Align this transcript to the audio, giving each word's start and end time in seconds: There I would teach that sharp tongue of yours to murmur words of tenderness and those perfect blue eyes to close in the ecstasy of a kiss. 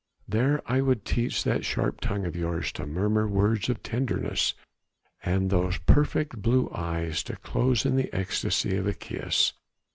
There 0.27 0.63
I 0.65 0.81
would 0.81 1.05
teach 1.05 1.43
that 1.43 1.63
sharp 1.63 1.99
tongue 2.01 2.25
of 2.25 2.35
yours 2.35 2.71
to 2.71 2.87
murmur 2.87 3.27
words 3.27 3.69
of 3.69 3.83
tenderness 3.83 4.55
and 5.23 5.51
those 5.51 5.77
perfect 5.77 6.41
blue 6.41 6.71
eyes 6.73 7.21
to 7.21 7.35
close 7.35 7.85
in 7.85 7.97
the 7.97 8.11
ecstasy 8.11 8.75
of 8.77 8.87
a 8.87 8.95
kiss. 8.95 9.53